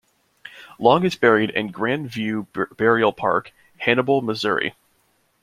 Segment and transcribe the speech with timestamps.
[0.79, 4.73] Long is buried in Grand View Burial Park, Hannibal, Missouri.